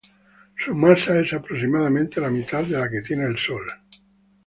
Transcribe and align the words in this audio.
Su 0.57 0.73
masa 0.73 1.19
es 1.19 1.31
aproximadamente 1.31 2.19
la 2.19 2.31
mitad 2.31 2.63
de 2.63 2.75
la 2.75 2.89
que 2.89 3.03
tiene 3.03 3.25
el 3.25 3.37
Sol. 3.37 3.67